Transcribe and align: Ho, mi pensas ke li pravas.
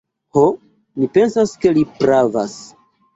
Ho, 0.37 0.41
mi 1.01 1.09
pensas 1.17 1.53
ke 1.65 1.73
li 1.75 1.83
pravas. 1.99 2.57